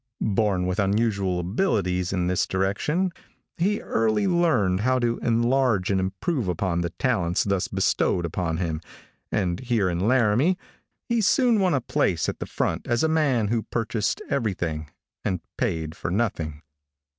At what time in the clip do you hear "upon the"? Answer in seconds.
6.47-6.89